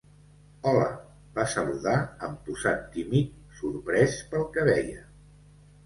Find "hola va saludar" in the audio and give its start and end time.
0.71-1.93